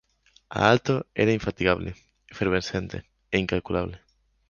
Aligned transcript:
Aalto 0.49 0.95
era 1.23 1.31
infatigable, 1.37 1.91
efervescente 2.33 2.97
e 3.29 3.35
incalculable. 3.43 3.97